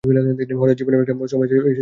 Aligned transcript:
হঠাৎ 0.59 0.75
জীবনের 0.79 1.01
একটা 1.03 1.13
সময়ে 1.31 1.47
এসে 1.47 1.55
উপস্থিত 1.55 1.65
হই। 1.65 1.75